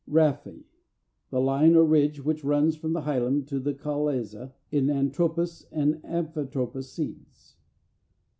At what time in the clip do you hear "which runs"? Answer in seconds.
2.25-2.75